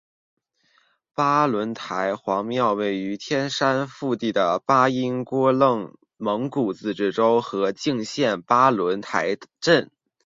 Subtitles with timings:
[1.13, 9.91] 巴仑台黄庙位于天山腹地的巴音郭楞蒙古自治州和静县巴仑台镇。